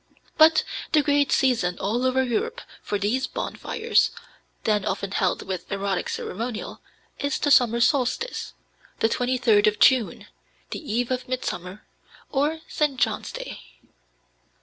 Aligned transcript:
But 0.35 0.63
the 0.93 1.03
great 1.03 1.31
season 1.31 1.77
all 1.77 2.07
over 2.07 2.23
Europe 2.23 2.61
for 2.81 2.97
these 2.97 3.27
bonfires, 3.27 4.09
then 4.63 4.83
often 4.83 5.11
held 5.11 5.43
with 5.45 5.71
erotic 5.71 6.09
ceremonial, 6.09 6.81
is 7.19 7.37
the 7.37 7.51
summer 7.51 7.79
solstice, 7.79 8.55
the 8.97 9.07
23d 9.09 9.67
of 9.67 9.77
June, 9.77 10.25
the 10.71 10.81
eve 10.91 11.11
of 11.11 11.29
Midsummer, 11.29 11.85
or 12.31 12.61
St. 12.67 12.97
John's 12.99 13.31
Day. 13.31 13.61